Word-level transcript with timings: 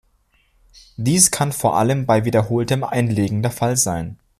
Dies 0.97 1.29
kann 1.29 1.51
vor 1.51 1.77
allem 1.77 2.07
bei 2.07 2.25
wiederholtem 2.25 2.83
Einlegen 2.83 3.43
der 3.43 3.51
Fall 3.51 3.77
sein. 3.77 4.17